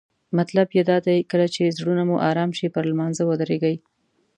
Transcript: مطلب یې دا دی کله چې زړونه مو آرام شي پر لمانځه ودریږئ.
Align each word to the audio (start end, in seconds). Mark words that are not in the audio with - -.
مطلب 0.37 0.67
یې 0.77 0.83
دا 0.89 0.97
دی 1.07 1.17
کله 1.31 1.47
چې 1.55 1.75
زړونه 1.77 2.03
مو 2.09 2.15
آرام 2.29 2.51
شي 2.57 2.67
پر 2.73 2.83
لمانځه 2.91 3.23
ودریږئ. 3.25 3.75